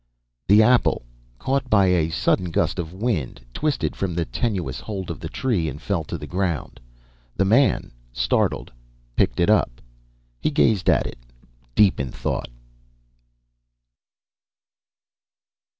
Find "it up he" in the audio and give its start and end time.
9.39-10.49